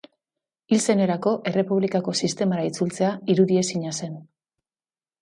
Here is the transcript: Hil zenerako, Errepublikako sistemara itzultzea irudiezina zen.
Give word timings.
Hil 0.71 0.79
zenerako, 0.93 1.33
Errepublikako 1.51 2.15
sistemara 2.23 2.67
itzultzea 2.73 3.15
irudiezina 3.37 3.97
zen. 4.03 4.21